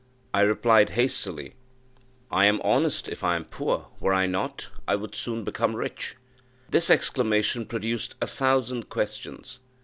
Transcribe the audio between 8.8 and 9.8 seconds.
questions.